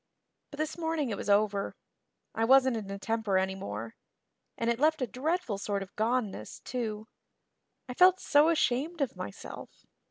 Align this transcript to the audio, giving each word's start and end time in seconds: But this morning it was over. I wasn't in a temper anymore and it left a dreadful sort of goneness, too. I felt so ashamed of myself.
But 0.49 0.57
this 0.57 0.79
morning 0.79 1.11
it 1.11 1.15
was 1.15 1.29
over. 1.29 1.75
I 2.33 2.43
wasn't 2.43 2.75
in 2.75 2.89
a 2.89 2.97
temper 2.97 3.37
anymore 3.37 3.93
and 4.57 4.67
it 4.67 4.79
left 4.79 5.03
a 5.03 5.05
dreadful 5.05 5.59
sort 5.59 5.83
of 5.83 5.95
goneness, 5.95 6.59
too. 6.61 7.07
I 7.87 7.93
felt 7.93 8.19
so 8.19 8.49
ashamed 8.49 9.01
of 9.01 9.15
myself. 9.15 9.85